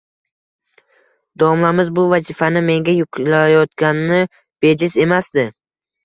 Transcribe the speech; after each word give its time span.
Domlamiz 1.41 1.91
bu 1.99 2.05
vazifani 2.13 2.63
menga 2.69 2.95
yuklayotgani 2.95 4.23
bejiz 4.67 4.97
emasdi 5.05 5.45